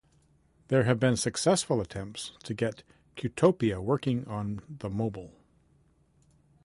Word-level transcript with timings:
There 0.69 0.85
have 0.85 0.99
been 0.99 1.15
successful 1.15 1.79
attempts 1.79 2.31
to 2.45 2.55
get 2.55 2.81
Qtopia 3.17 3.79
working 3.83 4.25
on 4.27 4.63
the 4.79 4.89
mobile. 4.89 5.31